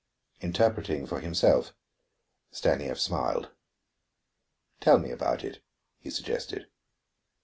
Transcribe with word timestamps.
Interpreting 0.39 1.05
for 1.05 1.19
himself, 1.19 1.75
Stanief 2.49 2.99
smiled. 2.99 3.51
"Tell 4.79 4.97
me 4.97 5.11
about 5.11 5.43
it," 5.43 5.61
he 5.99 6.09
suggested. 6.09 6.71